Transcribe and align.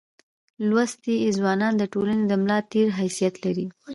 لوستي 0.67 1.15
ځوانان 1.37 1.73
دټولني 1.77 2.23
دملا 2.31 2.57
دتیر 2.63 2.87
حیثیت 2.99 3.35
لري. 3.43 3.65